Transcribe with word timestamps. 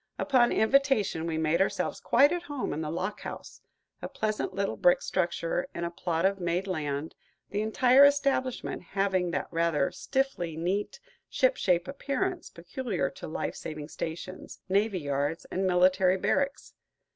Upon 0.17 0.51
invitation, 0.51 1.27
we 1.27 1.37
made 1.37 1.61
ourselves 1.61 1.99
quite 1.99 2.31
at 2.31 2.41
home 2.41 2.73
in 2.73 2.81
the 2.81 2.89
lock 2.89 3.19
house, 3.21 3.61
a 4.01 4.09
pleasant 4.09 4.51
little 4.51 4.75
brick 4.75 4.99
structure 4.99 5.67
in 5.75 5.83
a 5.83 5.91
plot 5.91 6.25
of 6.25 6.39
made 6.39 6.65
land, 6.65 7.13
the 7.51 7.61
entire 7.61 8.03
establishment 8.03 8.81
having 8.81 9.29
that 9.29 9.47
rather 9.51 9.91
stiffly 9.91 10.57
neat, 10.57 10.99
ship 11.29 11.55
shape 11.55 11.87
appearance 11.87 12.49
peculiar 12.49 13.11
to 13.11 13.27
life 13.27 13.55
saving 13.55 13.89
stations, 13.89 14.59
navy 14.67 15.01
yards, 15.01 15.45
and 15.51 15.67
military 15.67 16.17
barracks. 16.17 16.73